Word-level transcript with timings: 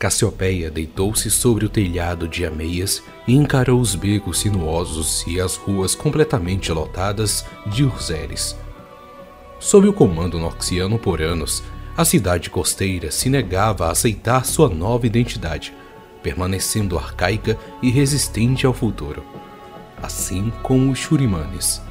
Cassiopeia 0.00 0.70
deitou-se 0.70 1.30
sobre 1.30 1.66
o 1.66 1.68
telhado 1.68 2.26
de 2.26 2.46
ameias 2.46 3.02
e 3.28 3.34
encarou 3.34 3.78
os 3.78 3.94
becos 3.94 4.38
sinuosos 4.38 5.26
e 5.26 5.38
as 5.38 5.56
ruas 5.56 5.94
completamente 5.94 6.72
lotadas 6.72 7.44
de 7.66 7.84
urzeres. 7.84 8.56
Sob 9.58 9.86
o 9.86 9.92
comando 9.92 10.38
noxiano 10.38 10.98
por 10.98 11.20
anos, 11.20 11.62
a 11.94 12.02
cidade 12.06 12.48
costeira 12.48 13.10
se 13.10 13.28
negava 13.28 13.88
a 13.88 13.90
aceitar 13.90 14.46
sua 14.46 14.70
nova 14.70 15.06
identidade, 15.06 15.74
permanecendo 16.22 16.96
arcaica 16.96 17.58
e 17.82 17.90
resistente 17.90 18.64
ao 18.64 18.72
futuro, 18.72 19.22
assim 20.02 20.50
como 20.62 20.92
os 20.92 20.98
Shurimanes. 20.98 21.82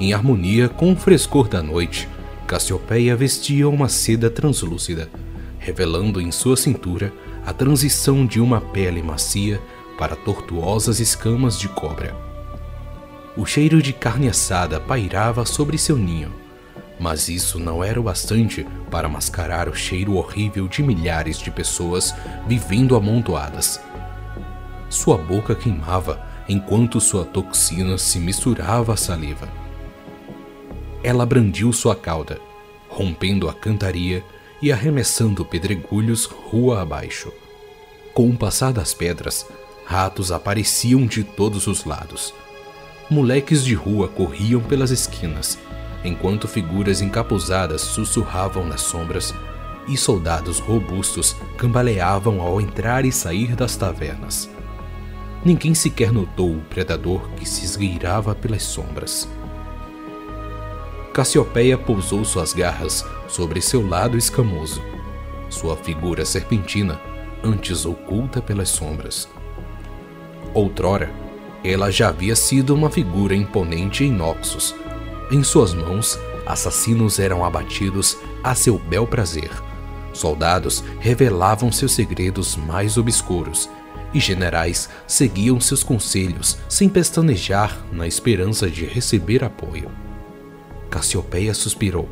Em 0.00 0.12
harmonia 0.12 0.68
com 0.68 0.92
o 0.92 0.96
frescor 0.96 1.46
da 1.46 1.62
noite, 1.62 2.08
Cassiopeia 2.44 3.14
vestia 3.14 3.68
uma 3.68 3.88
seda 3.88 4.28
translúcida, 4.28 5.08
revelando 5.64 6.20
em 6.20 6.30
sua 6.30 6.58
cintura 6.58 7.10
a 7.46 7.50
transição 7.50 8.26
de 8.26 8.38
uma 8.38 8.60
pele 8.60 9.02
macia 9.02 9.58
para 9.98 10.14
tortuosas 10.14 11.00
escamas 11.00 11.58
de 11.58 11.68
cobra. 11.68 12.14
O 13.34 13.46
cheiro 13.46 13.80
de 13.80 13.94
carne 13.94 14.28
assada 14.28 14.78
pairava 14.78 15.46
sobre 15.46 15.78
seu 15.78 15.96
ninho, 15.96 16.30
mas 17.00 17.30
isso 17.30 17.58
não 17.58 17.82
era 17.82 17.98
o 17.98 18.02
bastante 18.02 18.66
para 18.90 19.08
mascarar 19.08 19.66
o 19.66 19.74
cheiro 19.74 20.16
horrível 20.16 20.68
de 20.68 20.82
milhares 20.82 21.38
de 21.38 21.50
pessoas 21.50 22.14
vivendo 22.46 22.94
amontoadas. 22.94 23.80
Sua 24.90 25.16
boca 25.16 25.54
queimava 25.54 26.22
enquanto 26.46 27.00
sua 27.00 27.24
toxina 27.24 27.96
se 27.96 28.18
misturava 28.18 28.92
à 28.92 28.96
saliva. 28.98 29.48
Ela 31.02 31.24
brandiu 31.24 31.72
sua 31.72 31.96
cauda, 31.96 32.38
rompendo 32.86 33.48
a 33.48 33.54
cantaria 33.54 34.22
e 34.64 34.72
arremessando 34.72 35.44
pedregulhos 35.44 36.24
rua 36.24 36.80
abaixo. 36.80 37.30
Com 38.14 38.30
o 38.30 38.34
passar 38.34 38.72
das 38.72 38.94
pedras, 38.94 39.46
ratos 39.84 40.32
apareciam 40.32 41.06
de 41.06 41.22
todos 41.22 41.66
os 41.66 41.84
lados. 41.84 42.32
Moleques 43.10 43.62
de 43.62 43.74
rua 43.74 44.08
corriam 44.08 44.62
pelas 44.62 44.90
esquinas, 44.90 45.58
enquanto 46.02 46.48
figuras 46.48 47.02
encapuzadas 47.02 47.82
sussurravam 47.82 48.66
nas 48.66 48.80
sombras 48.80 49.34
e 49.86 49.98
soldados 49.98 50.60
robustos 50.60 51.36
cambaleavam 51.58 52.40
ao 52.40 52.58
entrar 52.58 53.04
e 53.04 53.12
sair 53.12 53.54
das 53.54 53.76
tavernas. 53.76 54.48
Ninguém 55.44 55.74
sequer 55.74 56.10
notou 56.10 56.56
o 56.56 56.62
predador 56.70 57.28
que 57.32 57.46
se 57.46 57.66
esgueirava 57.66 58.34
pelas 58.34 58.62
sombras. 58.62 59.28
Cassiopeia 61.14 61.78
pousou 61.78 62.24
suas 62.24 62.52
garras 62.52 63.06
sobre 63.28 63.60
seu 63.60 63.86
lado 63.86 64.18
escamoso, 64.18 64.82
sua 65.48 65.76
figura 65.76 66.24
serpentina, 66.24 67.00
antes 67.40 67.86
oculta 67.86 68.42
pelas 68.42 68.68
sombras. 68.68 69.28
Outrora, 70.52 71.12
ela 71.62 71.88
já 71.88 72.08
havia 72.08 72.34
sido 72.34 72.74
uma 72.74 72.90
figura 72.90 73.32
imponente 73.32 74.02
em 74.02 74.10
Noxus. 74.10 74.74
Em 75.30 75.44
suas 75.44 75.72
mãos, 75.72 76.18
assassinos 76.44 77.20
eram 77.20 77.44
abatidos 77.44 78.18
a 78.42 78.52
seu 78.56 78.76
bel 78.76 79.06
prazer. 79.06 79.52
Soldados 80.12 80.82
revelavam 80.98 81.70
seus 81.70 81.92
segredos 81.92 82.56
mais 82.56 82.98
obscuros 82.98 83.70
e 84.12 84.18
generais 84.18 84.90
seguiam 85.06 85.60
seus 85.60 85.84
conselhos 85.84 86.58
sem 86.68 86.88
pestanejar 86.88 87.78
na 87.92 88.04
esperança 88.04 88.68
de 88.68 88.84
receber 88.84 89.44
apoio. 89.44 89.88
Cassiopeia 90.94 91.52
suspirou. 91.54 92.08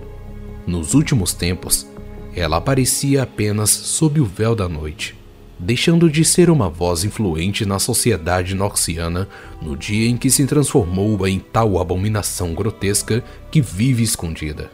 Nos 0.66 0.92
últimos 0.92 1.32
tempos, 1.32 1.86
ela 2.34 2.56
aparecia 2.56 3.22
apenas 3.22 3.70
sob 3.70 4.20
o 4.20 4.24
véu 4.24 4.56
da 4.56 4.68
noite, 4.68 5.16
deixando 5.56 6.10
de 6.10 6.24
ser 6.24 6.50
uma 6.50 6.68
voz 6.68 7.04
influente 7.04 7.64
na 7.64 7.78
sociedade 7.78 8.56
noxiana 8.56 9.28
no 9.60 9.76
dia 9.76 10.08
em 10.08 10.16
que 10.16 10.28
se 10.28 10.44
transformou 10.46 11.24
em 11.28 11.38
tal 11.38 11.78
abominação 11.78 12.54
grotesca 12.54 13.22
que 13.52 13.60
vive 13.60 14.02
escondida. 14.02 14.72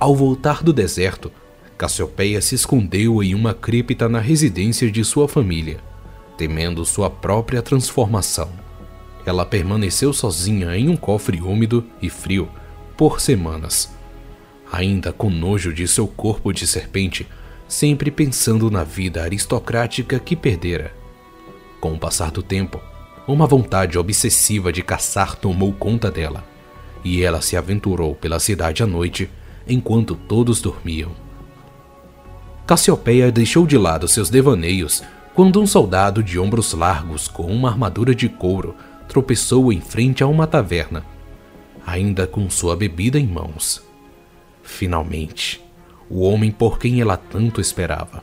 Ao 0.00 0.12
voltar 0.12 0.60
do 0.64 0.72
deserto, 0.72 1.30
Cassiopeia 1.78 2.40
se 2.40 2.56
escondeu 2.56 3.22
em 3.22 3.32
uma 3.32 3.54
cripta 3.54 4.08
na 4.08 4.18
residência 4.18 4.90
de 4.90 5.04
sua 5.04 5.28
família, 5.28 5.78
temendo 6.36 6.84
sua 6.84 7.08
própria 7.08 7.62
transformação 7.62 8.63
ela 9.26 9.46
permaneceu 9.46 10.12
sozinha 10.12 10.76
em 10.76 10.88
um 10.88 10.96
cofre 10.96 11.40
úmido 11.40 11.84
e 12.00 12.10
frio 12.10 12.48
por 12.96 13.20
semanas. 13.20 13.92
Ainda 14.70 15.12
com 15.12 15.30
nojo 15.30 15.72
de 15.72 15.86
seu 15.86 16.06
corpo 16.06 16.52
de 16.52 16.66
serpente, 16.66 17.26
sempre 17.66 18.10
pensando 18.10 18.70
na 18.70 18.84
vida 18.84 19.22
aristocrática 19.22 20.18
que 20.18 20.36
perdera. 20.36 20.92
Com 21.80 21.94
o 21.94 21.98
passar 21.98 22.30
do 22.30 22.42
tempo, 22.42 22.80
uma 23.26 23.46
vontade 23.46 23.98
obsessiva 23.98 24.72
de 24.72 24.82
caçar 24.82 25.36
tomou 25.36 25.72
conta 25.72 26.10
dela, 26.10 26.44
e 27.02 27.22
ela 27.22 27.40
se 27.40 27.56
aventurou 27.56 28.14
pela 28.14 28.38
cidade 28.38 28.82
à 28.82 28.86
noite 28.86 29.30
enquanto 29.66 30.14
todos 30.14 30.60
dormiam. 30.60 31.12
Cassiopeia 32.66 33.30
deixou 33.30 33.66
de 33.66 33.76
lado 33.76 34.08
seus 34.08 34.30
devaneios 34.30 35.02
quando 35.34 35.60
um 35.60 35.66
soldado 35.66 36.22
de 36.22 36.38
ombros 36.38 36.72
largos 36.72 37.28
com 37.28 37.44
uma 37.44 37.68
armadura 37.68 38.14
de 38.14 38.28
couro 38.28 38.74
tropeçou 39.08 39.72
em 39.72 39.80
frente 39.80 40.22
a 40.22 40.26
uma 40.26 40.46
taverna, 40.46 41.04
ainda 41.86 42.26
com 42.26 42.48
sua 42.48 42.76
bebida 42.76 43.18
em 43.18 43.26
mãos. 43.26 43.82
Finalmente, 44.62 45.62
o 46.08 46.22
homem 46.22 46.50
por 46.50 46.78
quem 46.78 47.00
ela 47.00 47.16
tanto 47.16 47.60
esperava. 47.60 48.22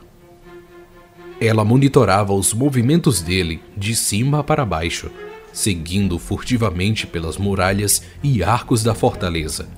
Ela 1.40 1.64
monitorava 1.64 2.32
os 2.32 2.52
movimentos 2.52 3.20
dele 3.20 3.60
de 3.76 3.94
cima 3.94 4.44
para 4.44 4.64
baixo, 4.64 5.10
seguindo 5.52 6.18
furtivamente 6.18 7.06
pelas 7.06 7.36
muralhas 7.36 8.02
e 8.22 8.42
arcos 8.42 8.82
da 8.82 8.94
fortaleza, 8.94 9.68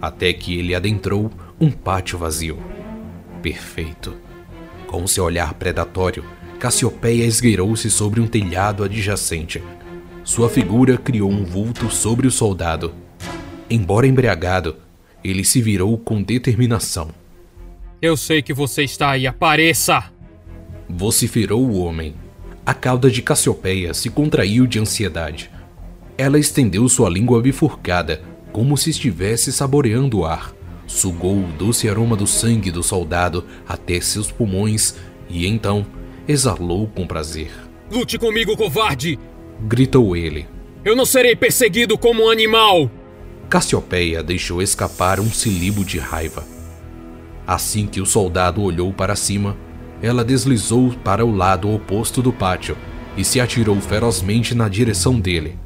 até 0.00 0.32
que 0.32 0.58
ele 0.58 0.74
adentrou 0.74 1.30
um 1.60 1.70
pátio 1.70 2.18
vazio. 2.18 2.58
Perfeito. 3.40 4.14
Com 4.86 5.06
seu 5.06 5.24
olhar 5.24 5.54
predatório, 5.54 6.24
Cassiopeia 6.58 7.24
esgueirou-se 7.24 7.90
sobre 7.90 8.20
um 8.20 8.26
telhado 8.26 8.84
adjacente, 8.84 9.62
sua 10.24 10.48
figura 10.48 10.96
criou 10.96 11.30
um 11.30 11.44
vulto 11.44 11.90
sobre 11.90 12.26
o 12.26 12.30
soldado. 12.30 12.94
Embora 13.68 14.06
embriagado, 14.06 14.76
ele 15.22 15.44
se 15.44 15.60
virou 15.60 15.98
com 15.98 16.22
determinação. 16.22 17.10
Eu 18.00 18.16
sei 18.16 18.42
que 18.42 18.52
você 18.52 18.84
está 18.84 19.10
aí, 19.10 19.26
apareça! 19.26 20.04
Vociferou 20.88 21.64
o 21.64 21.78
homem. 21.78 22.14
A 22.64 22.74
cauda 22.74 23.10
de 23.10 23.22
Cassiopeia 23.22 23.94
se 23.94 24.10
contraiu 24.10 24.66
de 24.66 24.78
ansiedade. 24.78 25.50
Ela 26.16 26.38
estendeu 26.38 26.88
sua 26.88 27.08
língua 27.08 27.40
bifurcada, 27.40 28.22
como 28.52 28.76
se 28.76 28.90
estivesse 28.90 29.52
saboreando 29.52 30.20
o 30.20 30.24
ar. 30.24 30.54
Sugou 30.86 31.38
o 31.38 31.52
doce 31.58 31.88
aroma 31.88 32.16
do 32.16 32.26
sangue 32.26 32.70
do 32.70 32.82
soldado 32.82 33.44
até 33.66 34.00
seus 34.00 34.30
pulmões 34.30 34.94
e 35.28 35.46
então 35.46 35.86
exalou 36.28 36.86
com 36.86 37.06
prazer. 37.06 37.50
Lute 37.90 38.18
comigo, 38.18 38.56
covarde! 38.56 39.18
Gritou 39.62 40.16
ele. 40.16 40.46
Eu 40.84 40.96
não 40.96 41.04
serei 41.04 41.36
perseguido 41.36 41.96
como 41.96 42.24
um 42.24 42.30
animal! 42.30 42.90
Cassiopeia 43.48 44.22
deixou 44.22 44.62
escapar 44.62 45.20
um 45.20 45.30
silibo 45.30 45.84
de 45.84 45.98
raiva. 45.98 46.44
Assim 47.46 47.86
que 47.86 48.00
o 48.00 48.06
soldado 48.06 48.62
olhou 48.62 48.92
para 48.92 49.14
cima, 49.14 49.56
ela 50.02 50.24
deslizou 50.24 50.92
para 51.04 51.24
o 51.24 51.34
lado 51.34 51.72
oposto 51.72 52.22
do 52.22 52.32
pátio 52.32 52.76
e 53.16 53.24
se 53.24 53.40
atirou 53.40 53.80
ferozmente 53.80 54.54
na 54.54 54.68
direção 54.68 55.20
dele, 55.20 55.58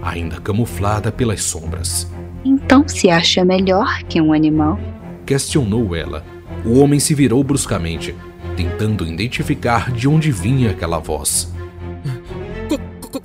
ainda 0.00 0.40
camuflada 0.40 1.10
pelas 1.10 1.42
sombras. 1.42 2.10
Então 2.44 2.86
se 2.86 3.10
acha 3.10 3.44
melhor 3.44 4.02
que 4.04 4.20
um 4.20 4.32
animal? 4.32 4.78
Questionou 5.26 5.94
ela. 5.94 6.24
O 6.64 6.78
homem 6.78 7.00
se 7.00 7.14
virou 7.14 7.42
bruscamente, 7.42 8.14
tentando 8.56 9.06
identificar 9.06 9.90
de 9.90 10.08
onde 10.08 10.30
vinha 10.30 10.70
aquela 10.70 10.98
voz. 10.98 11.51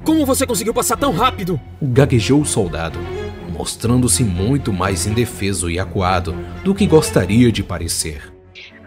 Como 0.07 0.25
você 0.25 0.47
conseguiu 0.47 0.73
passar 0.73 0.95
tão 0.95 1.11
rápido? 1.11 1.59
Gaguejou 1.81 2.39
o 2.39 2.45
soldado, 2.45 2.97
mostrando-se 3.51 4.23
muito 4.23 4.71
mais 4.71 5.05
indefeso 5.05 5.69
e 5.69 5.77
acuado 5.77 6.33
do 6.63 6.73
que 6.73 6.87
gostaria 6.87 7.51
de 7.51 7.61
parecer. 7.61 8.33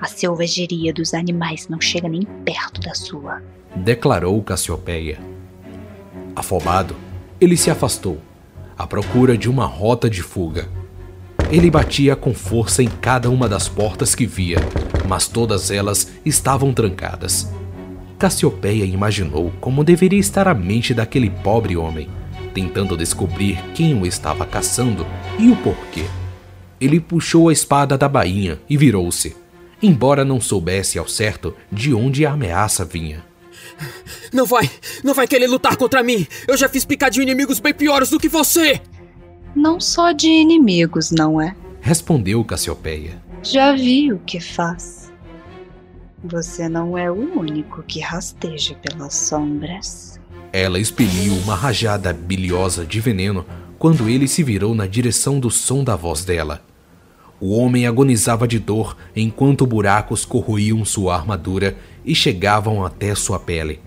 A 0.00 0.06
selvageria 0.06 0.94
dos 0.94 1.12
animais 1.12 1.68
não 1.68 1.78
chega 1.78 2.08
nem 2.08 2.22
perto 2.22 2.80
da 2.80 2.94
sua, 2.94 3.42
declarou 3.76 4.42
Cassiopeia. 4.42 5.20
Afobado, 6.34 6.96
ele 7.38 7.54
se 7.54 7.70
afastou, 7.70 8.18
à 8.78 8.86
procura 8.86 9.36
de 9.36 9.50
uma 9.50 9.66
rota 9.66 10.08
de 10.08 10.22
fuga. 10.22 10.70
Ele 11.50 11.70
batia 11.70 12.16
com 12.16 12.32
força 12.32 12.82
em 12.82 12.88
cada 12.88 13.28
uma 13.28 13.46
das 13.46 13.68
portas 13.68 14.14
que 14.14 14.24
via, 14.24 14.56
mas 15.06 15.28
todas 15.28 15.70
elas 15.70 16.10
estavam 16.24 16.72
trancadas. 16.72 17.46
Cassiopeia 18.20 18.84
imaginou 18.84 19.50
como 19.62 19.82
deveria 19.82 20.20
estar 20.20 20.46
a 20.46 20.52
mente 20.52 20.92
daquele 20.92 21.30
pobre 21.30 21.74
homem, 21.74 22.06
tentando 22.52 22.94
descobrir 22.94 23.58
quem 23.74 23.94
o 23.98 24.04
estava 24.04 24.44
caçando 24.44 25.06
e 25.38 25.50
o 25.50 25.56
porquê. 25.56 26.04
Ele 26.78 27.00
puxou 27.00 27.48
a 27.48 27.52
espada 27.52 27.96
da 27.96 28.10
bainha 28.10 28.60
e 28.68 28.76
virou-se. 28.76 29.34
embora 29.82 30.22
não 30.22 30.38
soubesse 30.38 30.98
ao 30.98 31.08
certo 31.08 31.56
de 31.72 31.94
onde 31.94 32.26
a 32.26 32.32
ameaça 32.32 32.84
vinha. 32.84 33.24
Não 34.30 34.44
vai! 34.44 34.70
Não 35.02 35.14
vai 35.14 35.26
querer 35.26 35.46
lutar 35.46 35.74
contra 35.78 36.02
mim! 36.02 36.26
Eu 36.46 36.58
já 36.58 36.68
fiz 36.68 36.84
picadinho 36.84 37.22
inimigos 37.22 37.58
bem 37.58 37.72
piores 37.72 38.10
do 38.10 38.20
que 38.20 38.28
você! 38.28 38.82
Não 39.56 39.80
só 39.80 40.12
de 40.12 40.28
inimigos, 40.28 41.10
não 41.10 41.40
é? 41.40 41.56
Respondeu 41.80 42.44
Cassiopeia. 42.44 43.18
Já 43.42 43.72
vi 43.72 44.12
o 44.12 44.18
que 44.18 44.38
faz. 44.38 44.99
Você 46.22 46.68
não 46.68 46.98
é 46.98 47.10
o 47.10 47.14
único 47.14 47.82
que 47.82 48.00
rasteja 48.00 48.74
pelas 48.74 49.14
sombras. 49.14 50.20
Ela 50.52 50.78
expeliu 50.78 51.34
uma 51.34 51.54
rajada 51.54 52.12
biliosa 52.12 52.84
de 52.84 53.00
veneno 53.00 53.46
quando 53.78 54.08
ele 54.08 54.28
se 54.28 54.42
virou 54.42 54.74
na 54.74 54.86
direção 54.86 55.40
do 55.40 55.50
som 55.50 55.82
da 55.82 55.96
voz 55.96 56.22
dela. 56.24 56.62
O 57.40 57.56
homem 57.56 57.86
agonizava 57.86 58.46
de 58.46 58.58
dor 58.58 58.94
enquanto 59.16 59.66
buracos 59.66 60.26
corroíam 60.26 60.84
sua 60.84 61.16
armadura 61.16 61.74
e 62.04 62.14
chegavam 62.14 62.84
até 62.84 63.14
sua 63.14 63.40
pele. 63.40 63.80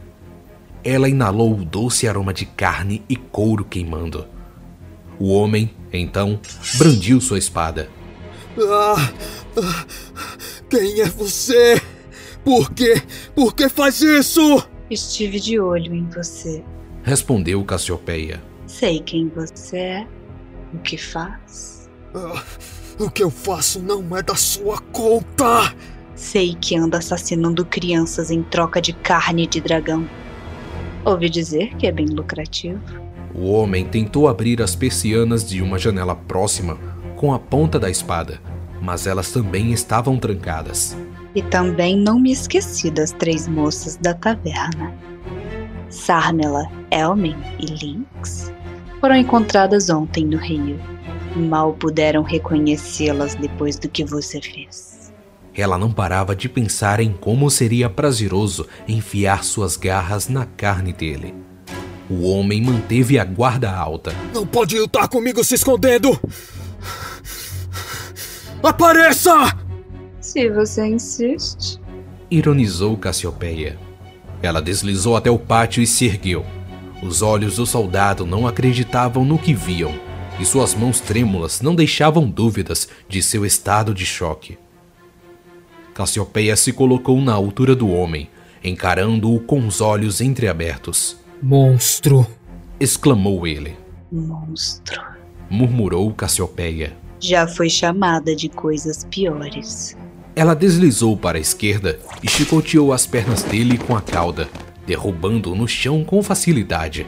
Ela 0.84 1.08
inalou 1.08 1.54
o 1.54 1.64
doce 1.64 2.08
aroma 2.08 2.34
de 2.34 2.48
carne 2.48 3.04
e 3.08 3.16
couro 3.16 3.64
queimando. 3.64 4.26
O 5.20 5.32
homem, 5.32 5.70
então, 5.92 6.40
brandiu 6.80 7.22
sua 7.22 7.38
espada. 7.38 7.90
Ah, 8.58 9.12
ah, 9.58 9.86
quem 10.68 11.02
é 11.02 11.06
você? 11.06 11.80
Por 12.44 12.74
quê? 12.74 13.02
Por 13.34 13.56
que 13.56 13.70
faz 13.70 14.02
isso? 14.02 14.68
Estive 14.90 15.40
de 15.40 15.60
olho 15.60 15.94
em 15.94 16.08
você. 16.10 16.64
Respondeu 17.04 17.64
Cassiopeia. 17.64 18.42
Sei 18.68 19.00
quem 19.00 19.30
você 19.30 19.78
é, 19.78 20.08
o 20.74 20.80
que 20.80 20.98
faz. 20.98 21.90
Ah, 22.14 22.44
o 23.00 23.10
que 23.10 23.24
eu 23.24 23.30
faço 23.30 23.80
não 23.80 24.16
é 24.16 24.22
da 24.22 24.36
sua 24.36 24.80
conta! 24.92 25.74
Sei 26.16 26.56
que 26.56 26.76
anda 26.76 27.00
assassinando 27.00 27.66
crianças 27.66 28.30
em 28.30 28.44
troca 28.44 28.82
de 28.82 28.94
carne 28.94 29.48
de 29.48 29.60
dragão. 29.60 30.08
Ouvi 31.04 31.30
dizer 31.30 31.76
que 31.76 31.88
é 31.88 31.92
bem 31.92 32.06
lucrativo. 32.06 32.80
O 33.34 33.52
homem 33.52 33.84
tentou 33.84 34.28
abrir 34.28 34.62
as 34.62 34.76
persianas 34.76 35.44
de 35.48 35.62
uma 35.62 35.80
janela 35.80 36.16
próxima 36.16 36.78
com 37.16 37.34
a 37.34 37.40
ponta 37.40 37.80
da 37.80 37.90
espada, 37.90 38.40
mas 38.82 39.08
elas 39.08 39.32
também 39.32 39.72
estavam 39.72 40.18
trancadas. 40.18 40.96
E 41.36 41.42
também 41.42 41.98
não 41.98 42.20
me 42.20 42.32
esqueci 42.32 42.92
das 42.92 43.12
três 43.12 43.48
moças 43.48 43.96
da 43.98 44.14
taverna. 44.14 44.94
Sarmela, 45.90 46.70
Elmen 46.92 47.36
e 47.60 47.66
Lynx 47.66 48.52
foram 49.00 49.16
encontradas 49.16 49.90
ontem 49.90 50.26
no 50.26 50.38
rio. 50.38 50.80
Mal 51.36 51.74
puderam 51.74 52.24
reconhecê-las 52.24 53.36
depois 53.36 53.78
do 53.78 53.90
que 53.90 54.06
você 54.06 54.40
fez. 54.40 55.12
Ela 55.56 55.78
não 55.78 55.92
parava 55.92 56.36
de 56.36 56.50
pensar 56.50 57.00
em 57.00 57.12
como 57.12 57.50
seria 57.50 57.90
prazeroso 57.90 58.68
enfiar 58.88 59.44
suas 59.44 59.78
garras 59.78 60.28
na 60.28 60.46
carne 60.46 60.94
dele. 60.94 61.34
O 62.10 62.28
homem 62.30 62.62
manteve 62.62 63.20
a 63.20 63.26
guarda 63.26 63.72
alta. 63.72 64.14
Não 64.34 64.46
pode 64.46 64.78
lutar 64.78 65.08
comigo 65.08 65.44
se 65.44 65.56
escondendo! 65.56 66.20
Apareça! 68.62 69.63
Se 70.24 70.50
você 70.50 70.86
insiste. 70.88 71.78
Ironizou 72.32 72.96
Cassiopeia. 72.96 73.78
Ela 74.42 74.62
deslizou 74.62 75.18
até 75.18 75.30
o 75.30 75.38
pátio 75.38 75.84
e 75.84 75.86
se 75.86 76.06
ergueu. 76.06 76.46
Os 77.04 77.22
olhos 77.22 77.58
do 77.58 77.66
soldado 77.66 78.26
não 78.26 78.48
acreditavam 78.48 79.26
no 79.26 79.38
que 79.38 79.54
viam, 79.54 79.94
e 80.40 80.46
suas 80.46 80.74
mãos 80.74 81.02
trêmulas 81.02 81.60
não 81.60 81.76
deixavam 81.76 82.26
dúvidas 82.26 82.88
de 83.10 83.22
seu 83.22 83.46
estado 83.46 83.94
de 83.94 84.06
choque. 84.06 84.58
Cassiopeia 85.94 86.56
se 86.56 86.72
colocou 86.72 87.20
na 87.20 87.34
altura 87.34 87.76
do 87.76 87.90
homem, 87.90 88.30
encarando-o 88.64 89.42
com 89.42 89.68
os 89.68 89.82
olhos 89.82 90.22
entreabertos. 90.22 91.18
Monstro! 91.42 92.26
exclamou 92.80 93.46
ele. 93.46 93.76
Monstro. 94.10 95.02
Murmurou 95.50 96.14
Cassiopeia. 96.14 96.96
Já 97.20 97.46
foi 97.46 97.70
chamada 97.70 98.34
de 98.34 98.48
coisas 98.48 99.04
piores. 99.04 99.98
Ela 100.36 100.56
deslizou 100.56 101.16
para 101.16 101.38
a 101.38 101.42
esquerda 101.42 102.00
e 102.24 102.30
chicoteou 102.30 102.92
as 102.92 103.06
pernas 103.06 103.44
dele 103.44 103.78
com 103.78 103.96
a 103.96 104.02
cauda, 104.02 104.50
derrubando-o 104.86 105.56
no 105.56 105.68
chão 105.68 106.04
com 106.04 106.24
facilidade. 106.24 107.06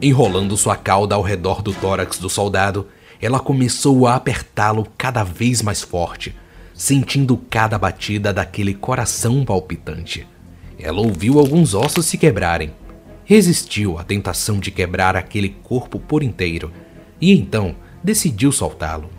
Enrolando 0.00 0.56
sua 0.56 0.76
cauda 0.76 1.14
ao 1.14 1.22
redor 1.22 1.60
do 1.60 1.74
tórax 1.74 2.18
do 2.18 2.30
soldado, 2.30 2.88
ela 3.20 3.38
começou 3.38 4.06
a 4.06 4.14
apertá-lo 4.14 4.86
cada 4.96 5.22
vez 5.24 5.60
mais 5.60 5.82
forte, 5.82 6.34
sentindo 6.72 7.36
cada 7.50 7.78
batida 7.78 8.32
daquele 8.32 8.72
coração 8.72 9.44
palpitante. 9.44 10.26
Ela 10.78 11.00
ouviu 11.00 11.38
alguns 11.38 11.74
ossos 11.74 12.06
se 12.06 12.16
quebrarem. 12.16 12.72
Resistiu 13.24 13.98
à 13.98 14.04
tentação 14.04 14.58
de 14.58 14.70
quebrar 14.70 15.16
aquele 15.16 15.50
corpo 15.50 15.98
por 15.98 16.22
inteiro, 16.22 16.72
e 17.20 17.32
então 17.32 17.74
decidiu 18.02 18.52
soltá-lo. 18.52 19.10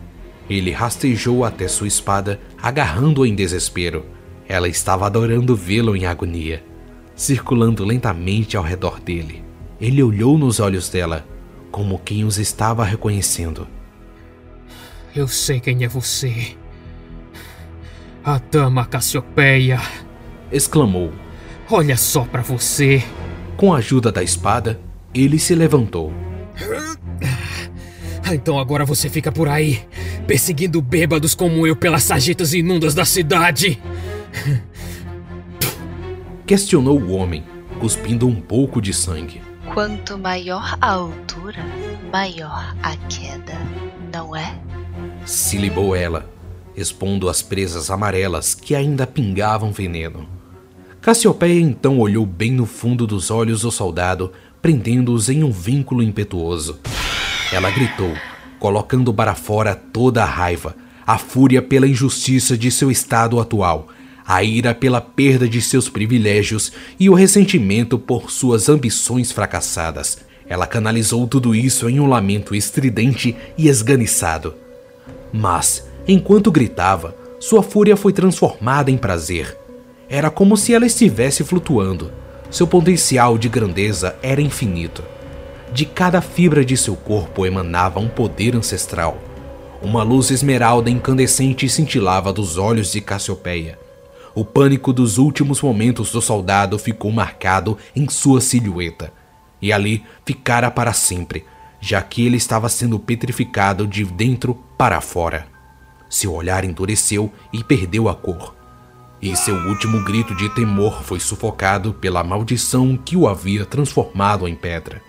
Ele 0.48 0.70
rastejou 0.70 1.44
até 1.44 1.68
sua 1.68 1.86
espada, 1.86 2.40
agarrando-a 2.60 3.28
em 3.28 3.34
desespero. 3.34 4.06
Ela 4.48 4.68
estava 4.68 5.06
adorando 5.06 5.54
vê-lo 5.54 5.94
em 5.94 6.06
agonia. 6.06 6.64
Circulando 7.14 7.84
lentamente 7.84 8.56
ao 8.56 8.62
redor 8.62 9.00
dele, 9.00 9.44
ele 9.80 10.02
olhou 10.02 10.38
nos 10.38 10.60
olhos 10.60 10.88
dela, 10.88 11.26
como 11.70 11.98
quem 11.98 12.24
os 12.24 12.38
estava 12.38 12.84
reconhecendo. 12.84 13.66
Eu 15.14 15.26
sei 15.26 15.60
quem 15.60 15.84
é 15.84 15.88
você. 15.88 16.56
A 18.24 18.38
dama 18.38 18.86
Cassiopeia! 18.86 19.80
exclamou. 20.50 21.12
Olha 21.70 21.96
só 21.96 22.24
para 22.24 22.40
você! 22.40 23.02
Com 23.56 23.74
a 23.74 23.78
ajuda 23.78 24.12
da 24.12 24.22
espada, 24.22 24.80
ele 25.12 25.38
se 25.38 25.54
levantou. 25.54 26.12
Então 28.32 28.58
agora 28.58 28.84
você 28.84 29.08
fica 29.08 29.32
por 29.32 29.48
aí, 29.48 29.82
perseguindo 30.28 30.82
bêbados 30.82 31.34
como 31.34 31.66
eu 31.66 31.74
pelas 31.74 32.02
sarjetas 32.02 32.52
imundas 32.52 32.94
da 32.94 33.06
cidade. 33.06 33.80
Questionou 36.46 37.00
o 37.00 37.12
homem, 37.12 37.42
cuspindo 37.80 38.28
um 38.28 38.34
pouco 38.34 38.80
de 38.80 38.92
sangue. 38.92 39.40
Quanto 39.72 40.18
maior 40.18 40.76
a 40.82 40.90
altura, 40.90 41.64
maior 42.12 42.76
a 42.82 42.94
queda, 43.08 43.58
não 44.12 44.36
é? 44.36 44.54
Silibou 45.24 45.96
ela, 45.96 46.30
expondo 46.76 47.30
as 47.30 47.40
presas 47.40 47.90
amarelas 47.90 48.54
que 48.54 48.74
ainda 48.74 49.06
pingavam 49.06 49.72
veneno. 49.72 50.28
Cassiopeia 51.00 51.58
então 51.58 51.98
olhou 51.98 52.26
bem 52.26 52.52
no 52.52 52.66
fundo 52.66 53.06
dos 53.06 53.30
olhos 53.30 53.62
do 53.62 53.70
soldado, 53.70 54.30
prendendo-os 54.60 55.30
em 55.30 55.42
um 55.42 55.50
vínculo 55.50 56.02
impetuoso. 56.02 56.78
Ela 57.50 57.70
gritou, 57.70 58.12
colocando 58.58 59.12
para 59.12 59.34
fora 59.34 59.74
toda 59.74 60.22
a 60.22 60.26
raiva, 60.26 60.74
a 61.06 61.16
fúria 61.16 61.62
pela 61.62 61.86
injustiça 61.86 62.56
de 62.56 62.70
seu 62.70 62.90
estado 62.90 63.40
atual, 63.40 63.88
a 64.26 64.42
ira 64.44 64.74
pela 64.74 65.00
perda 65.00 65.48
de 65.48 65.62
seus 65.62 65.88
privilégios 65.88 66.72
e 67.00 67.08
o 67.08 67.14
ressentimento 67.14 67.98
por 67.98 68.30
suas 68.30 68.68
ambições 68.68 69.32
fracassadas. 69.32 70.18
Ela 70.46 70.66
canalizou 70.66 71.26
tudo 71.26 71.54
isso 71.54 71.88
em 71.88 72.00
um 72.00 72.06
lamento 72.06 72.54
estridente 72.54 73.34
e 73.56 73.68
esganiçado. 73.68 74.54
Mas, 75.32 75.86
enquanto 76.06 76.50
gritava, 76.50 77.14
sua 77.38 77.62
fúria 77.62 77.96
foi 77.96 78.12
transformada 78.12 78.90
em 78.90 78.96
prazer. 78.96 79.56
Era 80.08 80.30
como 80.30 80.56
se 80.56 80.74
ela 80.74 80.86
estivesse 80.86 81.44
flutuando. 81.44 82.10
Seu 82.50 82.66
potencial 82.66 83.36
de 83.36 83.48
grandeza 83.48 84.16
era 84.22 84.40
infinito. 84.40 85.02
De 85.72 85.84
cada 85.84 86.22
fibra 86.22 86.64
de 86.64 86.76
seu 86.76 86.96
corpo 86.96 87.44
emanava 87.44 88.00
um 88.00 88.08
poder 88.08 88.56
ancestral. 88.56 89.18
Uma 89.82 90.02
luz 90.02 90.30
esmeralda 90.30 90.88
incandescente 90.88 91.68
cintilava 91.68 92.32
dos 92.32 92.56
olhos 92.56 92.90
de 92.90 93.00
Cassiopeia. 93.00 93.78
O 94.34 94.44
pânico 94.44 94.92
dos 94.92 95.18
últimos 95.18 95.60
momentos 95.60 96.10
do 96.10 96.22
soldado 96.22 96.78
ficou 96.78 97.12
marcado 97.12 97.76
em 97.94 98.08
sua 98.08 98.40
silhueta. 98.40 99.12
E 99.60 99.72
ali 99.72 100.04
ficara 100.24 100.70
para 100.70 100.92
sempre, 100.92 101.44
já 101.80 102.00
que 102.00 102.24
ele 102.24 102.36
estava 102.36 102.68
sendo 102.68 102.98
petrificado 102.98 103.86
de 103.86 104.04
dentro 104.04 104.54
para 104.76 105.00
fora. 105.00 105.46
Seu 106.08 106.32
olhar 106.32 106.64
endureceu 106.64 107.30
e 107.52 107.62
perdeu 107.62 108.08
a 108.08 108.14
cor. 108.14 108.54
E 109.20 109.36
seu 109.36 109.54
último 109.54 110.02
grito 110.02 110.34
de 110.34 110.48
temor 110.54 111.02
foi 111.02 111.20
sufocado 111.20 111.92
pela 111.92 112.24
maldição 112.24 112.96
que 112.96 113.16
o 113.16 113.28
havia 113.28 113.66
transformado 113.66 114.48
em 114.48 114.54
pedra. 114.54 115.02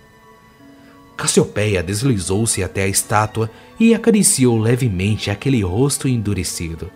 Cassiopeia 1.19 1.83
deslizou-se 1.83 2.63
até 2.63 2.83
a 2.83 2.87
estátua 2.87 3.51
e 3.77 3.93
acariciou 3.93 4.57
levemente 4.57 5.29
aquele 5.29 5.61
rosto 5.61 6.07
endurecido, 6.07 6.89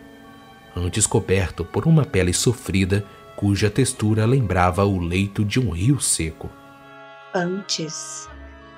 antes 0.74 1.06
coberto 1.06 1.66
por 1.66 1.86
uma 1.86 2.06
pele 2.06 2.32
sofrida 2.32 3.06
cuja 3.36 3.70
textura 3.70 4.26
lembrava 4.26 4.86
o 4.86 4.98
leito 4.98 5.44
de 5.44 5.60
um 5.60 5.72
rio 5.72 6.00
seco. 6.00 6.50
Antes, 7.36 8.30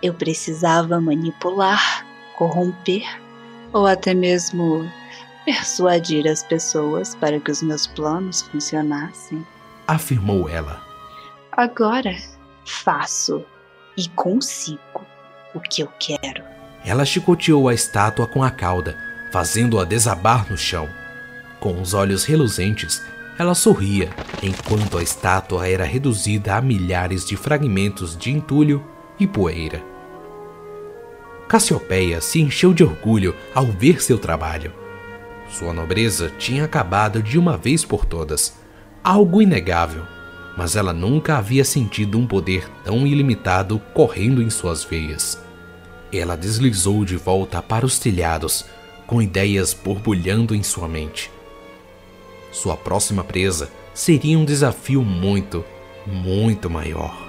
eu 0.01 0.15
precisava 0.15 0.99
manipular, 0.99 2.03
corromper 2.39 3.05
ou 3.71 3.85
até 3.85 4.15
mesmo 4.15 4.91
persuadir 5.45 6.25
as 6.25 6.41
pessoas 6.41 7.13
para 7.13 7.39
que 7.39 7.51
os 7.51 7.61
meus 7.61 7.85
planos 7.85 8.41
funcionassem. 8.41 9.45
Afirmou 9.87 10.49
ela. 10.49 10.81
Agora 11.51 12.17
faço 12.65 13.45
e 13.95 14.09
consigo 14.09 14.84
o 15.55 15.59
que 15.59 15.81
eu 15.81 15.89
quero. 15.99 16.43
Ela 16.85 17.05
chicoteou 17.05 17.67
a 17.67 17.73
estátua 17.73 18.27
com 18.27 18.43
a 18.43 18.51
cauda, 18.51 18.95
fazendo-a 19.31 19.83
desabar 19.83 20.45
no 20.49 20.57
chão. 20.57 20.87
Com 21.59 21.81
os 21.81 21.93
olhos 21.93 22.25
reluzentes, 22.25 23.01
ela 23.37 23.55
sorria 23.55 24.09
enquanto 24.43 24.97
a 24.97 25.03
estátua 25.03 25.67
era 25.67 25.83
reduzida 25.83 26.55
a 26.55 26.61
milhares 26.61 27.25
de 27.25 27.35
fragmentos 27.35 28.15
de 28.15 28.31
entulho 28.31 28.85
e 29.19 29.25
poeira. 29.25 29.83
Cassiopeia 31.47 32.21
se 32.21 32.41
encheu 32.41 32.73
de 32.73 32.83
orgulho 32.83 33.35
ao 33.53 33.65
ver 33.65 34.01
seu 34.01 34.17
trabalho. 34.17 34.73
Sua 35.49 35.73
nobreza 35.73 36.31
tinha 36.37 36.65
acabado 36.65 37.21
de 37.21 37.37
uma 37.37 37.57
vez 37.57 37.85
por 37.85 38.05
todas, 38.05 38.57
algo 39.03 39.41
inegável, 39.41 40.03
mas 40.57 40.75
ela 40.75 40.93
nunca 40.93 41.37
havia 41.37 41.63
sentido 41.63 42.17
um 42.17 42.25
poder 42.25 42.69
tão 42.83 43.05
ilimitado 43.05 43.79
correndo 43.93 44.41
em 44.41 44.49
suas 44.49 44.83
veias. 44.83 45.44
Ela 46.15 46.37
deslizou 46.37 47.03
de 47.03 47.17
volta 47.17 47.61
para 47.61 47.85
os 47.85 47.99
telhados, 47.99 48.65
com 49.05 49.21
ideias 49.21 49.73
borbulhando 49.73 50.55
em 50.55 50.63
sua 50.63 50.87
mente. 50.87 51.31
Sua 52.51 52.77
próxima 52.77 53.23
presa 53.23 53.69
seria 53.93 54.39
um 54.39 54.45
desafio 54.45 55.03
muito, 55.03 55.65
muito 56.05 56.69
maior. 56.69 57.24